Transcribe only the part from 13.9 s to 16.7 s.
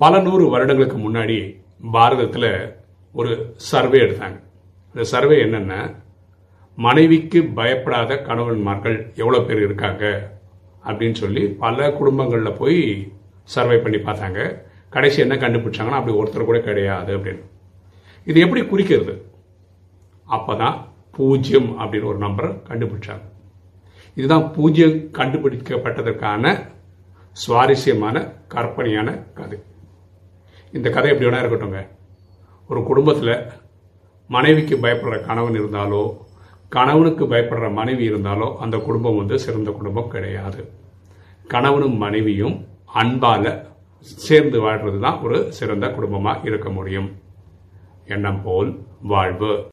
பார்த்தாங்க. கடைசி என்ன கண்டுபிடிச்சாங்கன்னா அப்படி ஒருத்தர் கூட